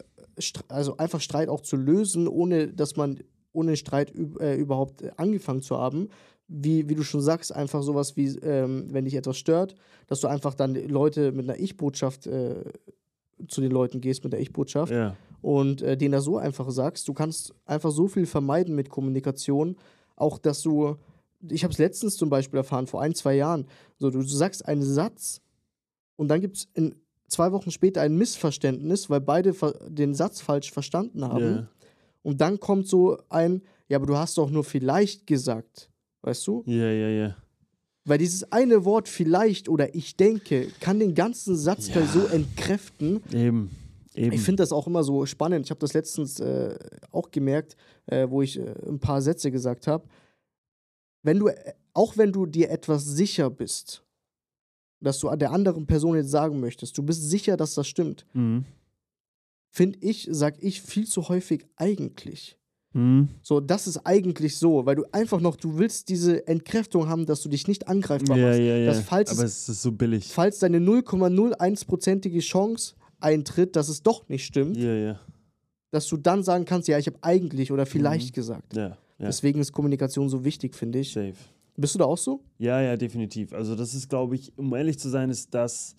also 0.68 0.98
einfach 0.98 1.22
Streit 1.22 1.48
auch 1.48 1.62
zu 1.62 1.78
lösen, 1.78 2.28
ohne 2.28 2.68
dass 2.68 2.96
man 2.96 3.20
ohne 3.54 3.72
den 3.72 3.78
Streit 3.78 4.14
äh, 4.40 4.56
überhaupt 4.56 5.02
äh, 5.02 5.12
angefangen 5.18 5.62
zu 5.62 5.78
haben. 5.78 6.10
Wie, 6.48 6.88
wie 6.90 6.96
du 6.96 7.04
schon 7.04 7.22
sagst, 7.22 7.56
einfach 7.56 7.82
sowas 7.82 8.16
wie, 8.18 8.28
ähm, 8.44 8.88
wenn 8.92 9.06
dich 9.06 9.16
etwas 9.16 9.38
stört, 9.38 9.74
dass 10.06 10.20
du 10.20 10.28
einfach 10.28 10.54
dann 10.54 10.76
Leute 10.76 11.32
mit 11.32 11.50
einer 11.50 11.60
Ich-Botschaft 11.60 12.28
äh, 12.28 12.56
zu 13.48 13.62
den 13.62 13.72
Leuten 13.72 14.00
gehst, 14.00 14.24
mit 14.24 14.34
der 14.34 14.40
Ich-Botschaft 14.42 14.92
ja. 14.92 15.16
Und 15.42 15.82
äh, 15.82 15.98
denen 15.98 16.14
da 16.14 16.22
so 16.22 16.38
einfach 16.38 16.70
sagst, 16.72 17.08
du 17.08 17.14
kannst 17.14 17.54
einfach 17.66 17.92
so 17.92 18.08
viel 18.08 18.26
vermeiden 18.26 18.76
mit 18.76 18.90
Kommunikation, 18.90 19.76
auch 20.16 20.38
dass 20.38 20.62
du, 20.62 20.96
ich 21.50 21.64
habe 21.64 21.72
es 21.74 21.78
letztens 21.80 22.18
zum 22.18 22.30
Beispiel 22.30 22.58
erfahren, 22.58 22.88
vor 22.88 23.02
ein, 23.02 23.14
zwei 23.16 23.36
Jahren, 23.36 23.68
so 23.98 24.10
du 24.10 24.22
sagst 24.24 24.66
einen 24.68 24.84
Satz 24.84 25.42
und 26.16 26.28
dann 26.30 26.42
gibt 26.42 26.58
es 26.58 26.68
in 26.74 26.96
zwei 27.28 27.52
Wochen 27.52 27.72
später 27.72 28.02
ein 28.02 28.16
Missverständnis, 28.18 29.10
weil 29.10 29.22
beide 29.22 29.54
den 29.90 30.14
Satz 30.14 30.42
falsch 30.42 30.72
verstanden 30.72 31.26
haben 31.26 31.40
Ja. 31.46 31.68
und 32.24 32.42
dann 32.42 32.60
kommt 32.60 32.88
so 32.88 33.18
ein, 33.30 33.62
ja, 33.90 33.98
aber 33.98 34.06
du 34.08 34.18
hast 34.18 34.38
doch 34.38 34.50
nur 34.50 34.64
vielleicht 34.64 35.28
gesagt, 35.28 35.90
weißt 36.22 36.46
du? 36.48 36.64
ja, 36.66 36.92
ja, 36.92 37.10
ja. 37.10 37.36
Weil 38.08 38.20
dieses 38.20 38.52
eine 38.52 38.86
Wort 38.86 39.10
vielleicht 39.10 39.68
oder 39.68 39.96
ich 39.96 40.16
denke 40.16 40.68
kann 40.80 41.00
den 41.00 41.16
ganzen 41.16 41.56
Satz 41.56 41.88
Ja. 41.88 42.06
so 42.06 42.28
entkräften, 42.28 43.22
Eben. 43.34 43.72
Eben. 44.16 44.32
ich 44.34 44.42
finde 44.42 44.64
das 44.64 44.72
auch 44.72 44.88
immer 44.88 45.04
so 45.04 45.26
spannend. 45.26 45.66
Ich 45.66 45.70
habe 45.72 45.80
das 45.80 45.94
letztens 45.94 46.40
äh, 46.40 46.78
auch 47.12 47.32
gemerkt, 47.32 47.76
äh, 48.08 48.28
wo 48.30 48.42
ich 48.42 48.60
äh, 48.60 48.74
ein 48.88 49.00
paar 49.00 49.22
Sätze 49.22 49.52
gesagt 49.52 49.88
habe. 49.88 50.08
Wenn 51.24 51.40
du, 51.40 51.48
äh, 51.48 51.74
auch 51.94 52.18
wenn 52.18 52.32
du 52.32 52.46
dir 52.46 52.70
etwas 52.70 53.06
sicher 53.06 53.50
bist, 53.50 54.04
dass 55.02 55.20
du 55.20 55.34
der 55.36 55.52
anderen 55.52 55.86
Person 55.86 56.16
jetzt 56.16 56.32
sagen 56.32 56.60
möchtest, 56.60 56.98
du 56.98 57.04
bist 57.04 57.30
sicher, 57.30 57.58
dass 57.58 57.76
das 57.76 57.88
stimmt, 57.88 58.26
mhm. 58.34 58.66
finde 59.70 60.00
ich, 60.02 60.28
sag 60.32 60.62
ich 60.64 60.82
viel 60.82 61.08
zu 61.08 61.28
häufig 61.30 61.66
eigentlich. 61.76 62.58
Hm. 62.96 63.28
So, 63.42 63.60
das 63.60 63.88
ist 63.88 63.98
eigentlich 64.06 64.58
so, 64.58 64.86
weil 64.86 64.96
du 64.96 65.04
einfach 65.12 65.42
noch, 65.42 65.58
du 65.58 65.78
willst 65.78 66.08
diese 66.08 66.48
Entkräftung 66.48 67.10
haben, 67.10 67.26
dass 67.26 67.42
du 67.42 67.50
dich 67.50 67.68
nicht 67.68 67.90
angreifbar 67.90 68.38
Ja, 68.38 68.48
machst. 68.48 68.60
ja, 68.60 68.78
ja. 68.78 68.86
Dass 68.86 69.02
falls, 69.02 69.32
Aber 69.32 69.44
es, 69.44 69.68
ist 69.68 69.82
so 69.82 69.92
billig. 69.92 70.32
falls 70.32 70.60
deine 70.60 70.80
0,01%ige 70.80 72.40
Chance 72.40 72.96
eintritt, 73.20 73.76
dass 73.76 73.90
es 73.90 74.04
doch 74.04 74.28
nicht 74.30 74.46
stimmt, 74.46 74.78
Ja, 74.78 74.94
ja. 74.94 75.20
dass 75.92 76.08
du 76.08 76.18
dann 76.18 76.44
sagen 76.44 76.66
kannst, 76.66 76.88
ja, 76.88 76.98
ich 76.98 77.08
habe 77.08 77.18
eigentlich 77.22 77.72
oder 77.72 77.86
vielleicht 77.86 78.32
Mhm. 78.32 78.36
gesagt. 78.36 78.76
Ja. 78.76 78.98
Deswegen 79.20 79.60
ist 79.62 79.72
Kommunikation 79.72 80.28
so 80.30 80.44
wichtig, 80.44 80.76
finde 80.76 81.00
ich. 81.00 81.14
Safe. 81.14 81.34
Bist 81.78 81.96
du 81.96 82.00
da 82.00 82.06
auch 82.06 82.18
so? 82.18 82.42
Ja, 82.58 82.82
ja, 82.82 82.96
definitiv. 82.98 83.54
Also 83.54 83.76
das 83.76 83.94
ist, 83.94 84.10
glaube 84.10 84.36
ich, 84.36 84.58
um 84.58 84.74
ehrlich 84.76 85.00
zu 85.00 85.10
sein, 85.10 85.30
ist 85.30 85.54
das 85.54 85.96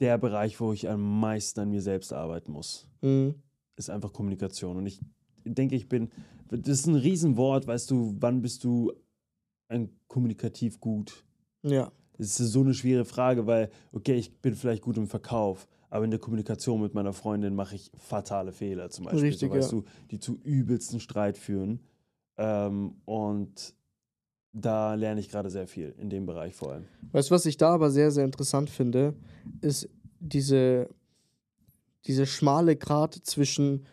der 0.00 0.18
Bereich, 0.18 0.58
wo 0.60 0.72
ich 0.72 0.88
am 0.88 1.20
meisten 1.20 1.60
an 1.60 1.70
mir 1.70 1.82
selbst 1.82 2.12
arbeiten 2.12 2.52
muss. 2.52 2.86
Mhm. 3.02 3.34
Ist 3.76 3.90
einfach 3.90 4.12
Kommunikation. 4.12 4.76
Und 4.76 4.86
ich 4.86 5.00
denke, 5.44 5.74
ich 5.74 5.88
bin, 5.88 6.10
das 6.48 6.68
ist 6.80 6.86
ein 6.86 6.94
Riesenwort, 6.94 7.66
weißt 7.66 7.90
du, 7.90 8.14
wann 8.20 8.40
bist 8.42 8.62
du 8.64 8.92
ein 9.68 9.90
kommunikativ 10.06 10.80
gut? 10.80 11.24
Ja. 11.62 11.90
Das 12.18 12.40
ist 12.40 12.52
so 12.52 12.60
eine 12.60 12.74
schwere 12.74 13.04
Frage, 13.04 13.46
weil, 13.46 13.70
okay, 13.92 14.14
ich 14.16 14.40
bin 14.40 14.54
vielleicht 14.54 14.82
gut 14.82 14.96
im 14.96 15.06
Verkauf, 15.06 15.68
aber 15.88 16.04
in 16.04 16.10
der 16.10 16.20
Kommunikation 16.20 16.80
mit 16.82 16.92
meiner 16.94 17.12
Freundin 17.12 17.54
mache 17.54 17.76
ich 17.76 17.90
fatale 17.96 18.52
Fehler 18.52 18.90
zum 18.90 19.04
Beispiel. 19.06 19.22
Richtig, 19.24 19.48
so, 19.50 19.54
weißt 19.56 19.72
ja. 19.72 19.78
du, 19.78 19.84
die 20.10 20.18
zu 20.18 20.38
übelsten 20.42 21.00
Streit 21.00 21.38
führen. 21.38 21.80
Ähm, 22.36 22.96
und 23.04 23.74
da 24.52 24.94
lerne 24.94 25.20
ich 25.20 25.28
gerade 25.28 25.50
sehr 25.50 25.68
viel, 25.68 25.94
in 25.98 26.10
dem 26.10 26.26
Bereich 26.26 26.54
vor 26.54 26.72
allem. 26.72 26.84
Weißt 27.12 27.30
du, 27.30 27.34
was 27.34 27.46
ich 27.46 27.56
da 27.56 27.70
aber 27.74 27.90
sehr, 27.90 28.10
sehr 28.10 28.24
interessant 28.24 28.68
finde, 28.70 29.14
ist 29.60 29.88
diese, 30.20 30.88
diese 32.06 32.26
schmale 32.26 32.74
Grat 32.76 33.14
zwischen, 33.14 33.86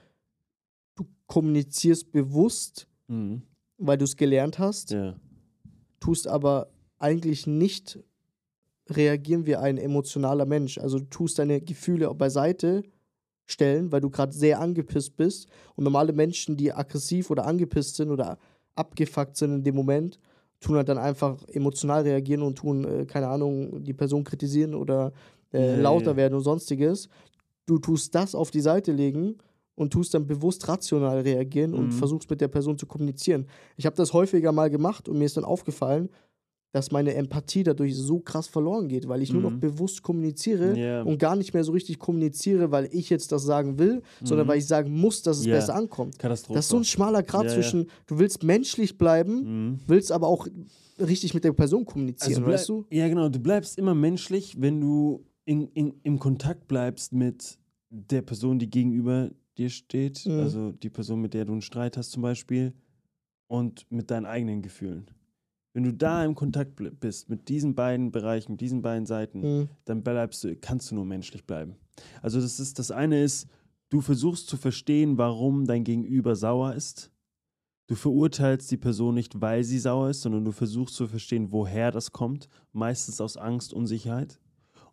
du 0.96 1.06
kommunizierst 1.28 2.12
bewusst, 2.12 2.88
Mhm. 3.08 3.44
weil 3.78 3.98
du 4.00 4.06
es 4.06 4.16
gelernt 4.18 4.58
hast, 4.58 4.92
Ja. 4.92 5.16
tust 6.00 6.28
aber 6.28 6.72
eigentlich 6.98 7.46
nicht 7.46 8.00
reagieren 8.90 9.46
wie 9.46 9.56
ein 9.56 9.78
emotionaler 9.78 10.46
Mensch. 10.46 10.78
Also 10.78 11.00
du 11.00 11.06
tust 11.06 11.40
deine 11.40 11.62
Gefühle 11.62 12.14
beiseite 12.14 12.84
stellen, 13.46 13.92
weil 13.92 14.02
du 14.02 14.10
gerade 14.10 14.34
sehr 14.34 14.60
angepisst 14.60 15.18
bist. 15.18 15.48
Und 15.76 15.84
normale 15.84 16.14
Menschen, 16.14 16.58
die 16.58 16.74
aggressiv 16.74 17.30
oder 17.30 17.46
angepisst 17.46 17.96
sind 17.96 18.12
oder 18.12 18.38
abgefuckt 18.76 19.38
sind 19.38 19.54
in 19.54 19.64
dem 19.64 19.76
Moment, 19.76 20.20
tun 20.60 20.76
halt 20.78 20.90
dann 20.90 20.98
einfach 20.98 21.44
emotional 21.50 22.04
reagieren 22.04 22.42
und 22.42 22.58
tun, 22.58 22.84
äh, 22.86 23.06
keine 23.06 23.28
Ahnung, 23.28 23.84
die 23.84 23.94
Person 23.94 24.24
kritisieren 24.24 24.74
oder 24.74 25.12
äh, 25.54 25.76
ja, 25.76 25.82
lauter 25.82 26.16
werden 26.16 26.34
und 26.36 26.44
sonstiges. 26.44 27.08
Du 27.66 27.78
tust 27.80 28.14
das 28.16 28.36
auf 28.36 28.52
die 28.52 28.62
Seite 28.62 28.92
legen 28.92 29.38
und 29.76 29.92
tust 29.94 30.14
dann 30.14 30.26
bewusst 30.26 30.68
rational 30.68 31.20
reagieren 31.22 31.74
und 31.74 31.88
Mhm. 31.88 31.92
versuchst 31.92 32.30
mit 32.30 32.42
der 32.42 32.48
Person 32.48 32.78
zu 32.78 32.86
kommunizieren. 32.86 33.48
Ich 33.76 33.86
habe 33.86 33.96
das 33.96 34.14
häufiger 34.14 34.52
mal 34.52 34.70
gemacht 34.70 35.08
und 35.10 35.18
mir 35.18 35.26
ist 35.26 35.38
dann 35.38 35.44
aufgefallen, 35.44 36.10
dass 36.76 36.92
meine 36.92 37.14
Empathie 37.14 37.64
dadurch 37.64 37.96
so 37.96 38.20
krass 38.20 38.48
verloren 38.48 38.90
geht, 38.90 39.08
weil 39.08 39.22
ich 39.22 39.32
nur 39.32 39.42
noch 39.42 39.52
Mhm. 39.52 39.62
bewusst 39.62 40.04
kommuniziere 40.04 40.78
Ja. 40.78 41.04
und 41.04 41.18
gar 41.20 41.38
nicht 41.38 41.54
mehr 41.54 41.64
so 41.64 41.72
richtig 41.72 42.00
kommuniziere, 42.00 42.70
weil 42.70 42.90
ich 42.92 43.10
jetzt 43.10 43.32
das 43.32 43.44
sagen 43.44 43.80
will, 43.80 44.02
sondern 44.22 44.46
Mhm. 44.46 44.50
weil 44.52 44.58
ich 44.58 44.66
sagen 44.68 44.92
muss, 44.94 45.22
dass 45.22 45.40
es 45.40 45.46
Ja. 45.46 45.56
besser 45.56 45.74
ankommt. 45.76 46.20
Katastrophe. 46.20 46.58
Das 46.58 46.66
ist 46.66 46.70
so 46.72 46.78
ein 46.78 46.84
schmaler 46.84 47.24
Grad 47.24 47.46
Ja, 47.46 47.50
ja. 47.52 47.56
zwischen, 47.56 47.88
du 48.08 48.20
willst 48.20 48.44
menschlich 48.44 48.98
bleiben, 48.98 49.70
Mhm. 49.70 49.80
willst 49.88 50.12
aber 50.12 50.28
auch 50.28 50.48
richtig 51.00 51.34
mit 51.34 51.46
der 51.46 51.54
Person 51.54 51.86
kommunizieren, 51.86 52.44
bleib- 52.44 52.56
weißt 52.56 52.68
du? 52.70 52.86
Ja, 52.92 53.08
genau. 53.08 53.30
Du 53.30 53.40
bleibst 53.40 53.78
immer 53.78 53.96
menschlich, 53.96 54.60
wenn 54.60 54.82
du 54.82 55.24
in, 55.46 55.70
in, 55.76 55.94
im 56.04 56.20
Kontakt 56.20 56.68
bleibst 56.68 57.14
mit 57.14 57.58
der 57.90 58.22
Person, 58.22 58.60
die 58.60 58.70
gegenüber 58.70 59.30
dir 59.58 59.70
steht. 59.70 60.26
Mhm. 60.26 60.40
Also 60.40 60.72
die 60.74 60.90
Person, 60.90 61.22
mit 61.22 61.34
der 61.34 61.46
du 61.46 61.54
einen 61.54 61.62
Streit 61.62 61.96
hast 61.96 62.12
zum 62.12 62.22
Beispiel. 62.22 62.74
Und 63.48 63.86
mit 63.92 64.10
deinen 64.12 64.26
eigenen 64.26 64.62
Gefühlen. 64.62 65.06
Wenn 65.76 65.84
du 65.84 65.94
da 65.94 66.24
im 66.24 66.36
Kontakt 66.36 66.82
bist 67.02 67.30
mit 67.30 67.50
diesen 67.50 67.76
beiden 67.76 68.10
Bereichen, 68.10 68.54
mit 68.54 68.62
diesen 68.62 68.82
beiden 68.82 69.06
Seiten, 69.06 69.42
Mhm. 69.42 69.70
dann 69.84 70.04
bleibst 70.04 70.42
du, 70.46 70.56
kannst 70.56 70.90
du 70.90 70.96
nur 70.96 71.04
menschlich 71.04 71.46
bleiben. 71.46 71.76
Also 72.22 72.40
das 72.40 72.62
ist 72.62 72.80
das 72.80 72.92
eine 72.92 73.22
ist, 73.22 73.50
du 73.90 74.00
versuchst 74.00 74.48
zu 74.48 74.56
verstehen, 74.56 75.18
warum 75.18 75.66
dein 75.66 75.84
Gegenüber 75.84 76.38
sauer 76.38 76.74
ist. 76.76 77.12
Du 77.88 77.96
verurteilst 77.96 78.72
die 78.72 78.78
Person 78.78 79.16
nicht, 79.16 79.42
weil 79.42 79.66
sie 79.66 79.78
sauer 79.80 80.10
ist, 80.12 80.22
sondern 80.22 80.46
du 80.46 80.54
versuchst 80.54 80.96
zu 80.96 81.08
verstehen, 81.08 81.52
woher 81.52 81.92
das 81.92 82.14
kommt, 82.14 82.48
meistens 82.72 83.20
aus 83.20 83.36
Angst, 83.36 83.74
Unsicherheit. 83.74 84.40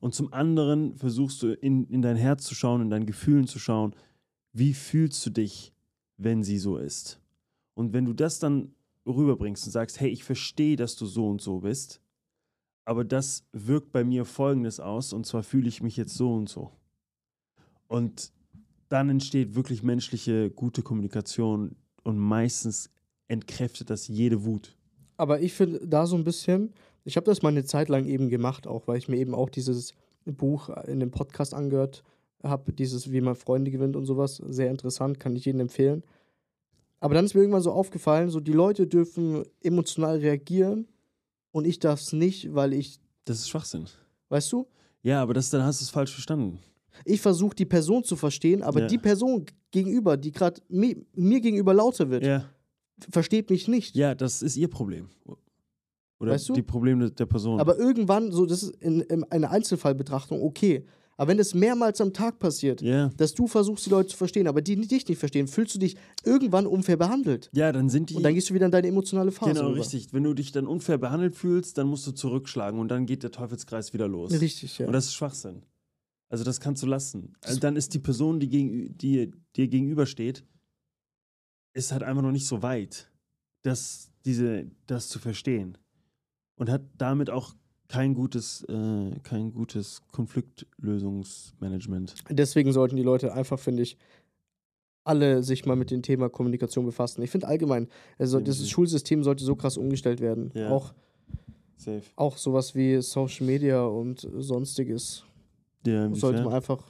Und 0.00 0.16
zum 0.16 0.32
anderen 0.32 0.96
versuchst 0.96 1.40
du 1.44 1.52
in, 1.52 1.86
in 1.86 2.02
dein 2.02 2.16
Herz 2.16 2.44
zu 2.44 2.56
schauen, 2.56 2.82
in 2.82 2.90
deinen 2.90 3.06
Gefühlen 3.06 3.46
zu 3.46 3.60
schauen, 3.60 3.94
wie 4.52 4.74
fühlst 4.74 5.24
du 5.24 5.30
dich, 5.30 5.72
wenn 6.16 6.42
sie 6.42 6.58
so 6.58 6.76
ist. 6.76 7.20
Und 7.74 7.92
wenn 7.92 8.04
du 8.04 8.12
das 8.14 8.40
dann 8.40 8.74
rüberbringst 9.06 9.66
und 9.66 9.72
sagst, 9.72 10.00
hey, 10.00 10.10
ich 10.10 10.24
verstehe, 10.24 10.76
dass 10.76 10.96
du 10.96 11.06
so 11.06 11.28
und 11.28 11.40
so 11.40 11.60
bist, 11.60 12.00
aber 12.84 13.04
das 13.04 13.44
wirkt 13.52 13.92
bei 13.92 14.04
mir 14.04 14.24
Folgendes 14.24 14.80
aus, 14.80 15.12
und 15.12 15.26
zwar 15.26 15.42
fühle 15.42 15.68
ich 15.68 15.82
mich 15.82 15.96
jetzt 15.96 16.14
so 16.14 16.34
und 16.34 16.48
so. 16.48 16.70
Und 17.88 18.32
dann 18.88 19.08
entsteht 19.08 19.54
wirklich 19.54 19.82
menschliche, 19.82 20.50
gute 20.50 20.82
Kommunikation 20.82 21.76
und 22.02 22.18
meistens 22.18 22.90
entkräftet 23.28 23.90
das 23.90 24.08
jede 24.08 24.44
Wut. 24.44 24.76
Aber 25.16 25.40
ich 25.40 25.52
finde 25.52 25.86
da 25.86 26.06
so 26.06 26.16
ein 26.16 26.24
bisschen, 26.24 26.72
ich 27.04 27.16
habe 27.16 27.26
das 27.26 27.42
mal 27.42 27.50
eine 27.50 27.64
Zeit 27.64 27.88
lang 27.88 28.06
eben 28.06 28.28
gemacht, 28.28 28.66
auch 28.66 28.88
weil 28.88 28.98
ich 28.98 29.08
mir 29.08 29.16
eben 29.16 29.34
auch 29.34 29.48
dieses 29.48 29.94
Buch 30.24 30.68
in 30.86 31.00
dem 31.00 31.10
Podcast 31.10 31.54
angehört 31.54 32.02
habe, 32.42 32.72
dieses 32.72 33.12
Wie 33.12 33.20
man 33.20 33.34
Freunde 33.34 33.70
gewinnt 33.70 33.96
und 33.96 34.04
sowas. 34.04 34.36
Sehr 34.36 34.70
interessant, 34.70 35.20
kann 35.20 35.36
ich 35.36 35.44
jedem 35.44 35.60
empfehlen. 35.60 36.02
Aber 37.02 37.14
dann 37.14 37.24
ist 37.24 37.34
mir 37.34 37.40
irgendwann 37.40 37.62
so 37.62 37.72
aufgefallen, 37.72 38.30
so 38.30 38.38
die 38.38 38.52
Leute 38.52 38.86
dürfen 38.86 39.42
emotional 39.60 40.18
reagieren 40.18 40.86
und 41.50 41.66
ich 41.66 41.80
darf 41.80 42.00
es 42.00 42.12
nicht, 42.12 42.54
weil 42.54 42.72
ich, 42.72 43.00
Das 43.24 43.38
ist 43.40 43.48
Schwachsinn. 43.48 43.86
weißt 44.28 44.52
du, 44.52 44.66
Ja, 45.02 45.20
aber 45.20 45.34
das, 45.34 45.50
dann 45.50 45.64
hast 45.64 45.80
du 45.80 45.84
es 45.84 45.90
falsch 45.90 46.12
verstanden. 46.12 46.60
ich 47.04 47.20
versuche 47.20 47.56
die 47.56 47.64
Person 47.66 48.04
zu 48.04 48.14
verstehen, 48.14 48.62
aber 48.62 48.80
Ja. 48.82 48.86
die 48.86 48.98
Person 48.98 49.46
gegenüber, 49.72 50.16
die 50.16 50.30
gerade 50.30 50.60
mir, 50.68 50.94
mir 51.14 51.40
gegenüber 51.40 51.74
lauter 51.74 52.08
wird, 52.08 52.24
Ja. 52.24 52.44
versteht 53.10 53.50
mich 53.50 53.66
nicht. 53.66 53.96
ja, 53.96 54.14
das 54.14 54.40
ist 54.42 54.56
ihr 54.56 54.68
Problem. 54.68 55.08
Oder 56.20 56.32
Weißt 56.34 56.50
du? 56.50 56.52
die 56.52 56.62
Probleme 56.62 57.10
der 57.10 57.26
Person. 57.26 57.58
Aber 57.58 57.76
irgendwann, 57.78 58.30
so, 58.30 58.46
das 58.46 58.62
ist 58.62 58.76
in, 58.76 59.00
in 59.00 59.24
einer 59.24 59.50
Einzelfallbetrachtung 59.50 60.40
okay. 60.40 60.84
Aber 61.22 61.28
wenn 61.28 61.38
das 61.38 61.54
mehrmals 61.54 62.00
am 62.00 62.12
Tag 62.12 62.40
passiert, 62.40 62.82
ja. 62.82 63.08
dass 63.16 63.32
du 63.32 63.46
versuchst, 63.46 63.86
die 63.86 63.90
Leute 63.90 64.08
zu 64.08 64.16
verstehen, 64.16 64.48
aber 64.48 64.60
die 64.60 64.74
dich 64.74 65.06
nicht 65.06 65.20
verstehen, 65.20 65.46
fühlst 65.46 65.72
du 65.72 65.78
dich 65.78 65.96
irgendwann 66.24 66.66
unfair 66.66 66.96
behandelt. 66.96 67.48
ja, 67.52 67.70
dann 67.70 67.88
sind 67.88 68.10
die. 68.10 68.16
Und 68.16 68.24
dann 68.24 68.34
gehst 68.34 68.50
du 68.50 68.54
wieder 68.54 68.66
in 68.66 68.72
deine 68.72 68.88
emotionale 68.88 69.30
Phase. 69.30 69.52
genau, 69.52 69.68
rüber. 69.68 69.78
richtig. 69.78 70.12
Wenn 70.12 70.24
du 70.24 70.34
dich 70.34 70.50
dann 70.50 70.66
unfair 70.66 70.98
behandelt 70.98 71.36
fühlst, 71.36 71.78
dann 71.78 71.86
musst 71.86 72.08
du 72.08 72.10
zurückschlagen 72.10 72.80
und 72.80 72.88
dann 72.88 73.06
geht 73.06 73.22
der 73.22 73.30
Teufelskreis 73.30 73.92
wieder 73.92 74.08
los. 74.08 74.32
Richtig, 74.32 74.76
ja. 74.78 74.88
Und 74.88 74.94
das 74.94 75.04
ist 75.04 75.14
Schwachsinn. 75.14 75.62
Also 76.28 76.42
das 76.42 76.58
kannst 76.58 76.82
du 76.82 76.88
lassen. 76.88 77.36
Also 77.42 77.60
dann 77.60 77.76
ist 77.76 77.94
die 77.94 78.00
Person, 78.00 78.40
die, 78.40 78.48
gegen, 78.48 78.98
die 78.98 79.30
dir 79.54 79.68
gegenübersteht, 79.68 80.44
ist 81.72 81.92
halt 81.92 82.02
einfach 82.02 82.22
noch 82.22 82.32
nicht 82.32 82.48
so 82.48 82.62
weit, 82.62 83.12
das, 83.62 84.10
diese, 84.24 84.66
das 84.88 85.06
zu 85.06 85.20
verstehen. 85.20 85.78
Und 86.56 86.68
hat 86.68 86.82
damit 86.98 87.30
auch 87.30 87.54
kein 87.92 88.14
gutes, 88.14 88.64
äh, 88.70 89.10
kein 89.22 89.52
gutes 89.52 90.00
Konfliktlösungsmanagement. 90.12 92.14
Deswegen 92.30 92.72
sollten 92.72 92.96
die 92.96 93.02
Leute 93.02 93.34
einfach, 93.34 93.58
finde 93.58 93.82
ich, 93.82 93.98
alle 95.04 95.42
sich 95.42 95.66
mal 95.66 95.76
mit 95.76 95.90
dem 95.90 96.00
Thema 96.00 96.30
Kommunikation 96.30 96.86
befassen. 96.86 97.20
Ich 97.22 97.30
finde 97.30 97.48
allgemein, 97.48 97.88
also 98.18 98.38
das 98.38 98.46
Definitiv. 98.46 98.72
Schulsystem 98.72 99.22
sollte 99.22 99.44
so 99.44 99.56
krass 99.56 99.76
umgestellt 99.76 100.22
werden. 100.22 100.52
Ja. 100.54 100.70
Auch, 100.70 100.94
Safe. 101.76 102.00
auch 102.16 102.38
sowas 102.38 102.74
wie 102.74 103.02
Social 103.02 103.46
Media 103.46 103.84
und 103.84 104.26
sonstiges. 104.38 105.24
Ja, 105.86 106.14
sollte 106.14 106.44
man 106.44 106.54
einfach. 106.54 106.82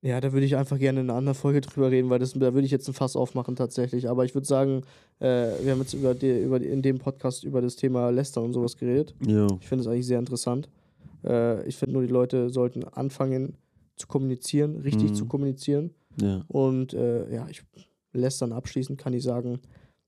Ja, 0.00 0.20
da 0.20 0.32
würde 0.32 0.46
ich 0.46 0.54
einfach 0.56 0.78
gerne 0.78 1.00
in 1.00 1.10
einer 1.10 1.18
anderen 1.18 1.34
Folge 1.36 1.60
drüber 1.60 1.90
reden, 1.90 2.08
weil 2.08 2.20
das, 2.20 2.32
da 2.32 2.54
würde 2.54 2.64
ich 2.64 2.70
jetzt 2.70 2.86
ein 2.88 2.94
Fass 2.94 3.16
aufmachen 3.16 3.56
tatsächlich. 3.56 4.08
Aber 4.08 4.24
ich 4.24 4.32
würde 4.34 4.46
sagen, 4.46 4.82
äh, 5.18 5.50
wir 5.62 5.72
haben 5.72 5.80
jetzt 5.80 5.94
über 5.94 6.14
die, 6.14 6.40
über 6.40 6.60
die, 6.60 6.66
in 6.66 6.82
dem 6.82 6.98
Podcast 6.98 7.42
über 7.42 7.60
das 7.60 7.74
Thema 7.74 8.10
Lästern 8.10 8.44
und 8.44 8.52
sowas 8.52 8.76
geredet. 8.76 9.14
Jo. 9.26 9.58
Ich 9.60 9.66
finde 9.66 9.82
es 9.82 9.88
eigentlich 9.88 10.06
sehr 10.06 10.20
interessant. 10.20 10.68
Äh, 11.24 11.66
ich 11.66 11.76
finde 11.76 11.94
nur, 11.94 12.02
die 12.02 12.12
Leute 12.12 12.48
sollten 12.50 12.84
anfangen 12.84 13.56
zu 13.96 14.06
kommunizieren, 14.06 14.76
richtig 14.76 15.10
Mhm. 15.10 15.14
zu 15.14 15.26
kommunizieren. 15.26 15.90
Ja. 16.20 16.44
Und 16.46 16.94
äh, 16.94 17.32
ja, 17.34 17.48
ich 17.48 17.62
lästern 18.12 18.52
abschließend 18.52 18.98
kann 18.98 19.12
ich 19.14 19.22
sagen, 19.24 19.60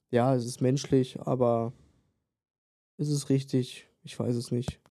ja, 0.09 0.33
es 0.35 0.45
ist 0.45 0.61
menschlich, 0.61 1.19
aber 1.21 1.73
ist 2.97 3.09
es 3.09 3.29
richtig? 3.29 3.87
Ich 4.03 4.17
weiß 4.19 4.35
es 4.35 4.51
nicht. 4.51 4.79